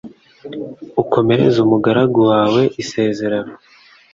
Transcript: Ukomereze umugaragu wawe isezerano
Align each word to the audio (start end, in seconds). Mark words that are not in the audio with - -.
Ukomereze 1.01 1.57
umugaragu 1.61 2.19
wawe 2.31 2.61
isezerano 2.81 3.53